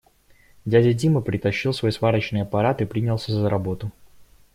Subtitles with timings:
[0.65, 3.91] Дядя Дима притащил свой сварочный аппарат и принялся за работу.